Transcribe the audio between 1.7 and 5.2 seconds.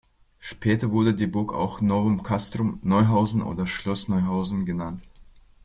"Novum castrum", "Neuhausen" oder "Schloss Neuhausen" genannt.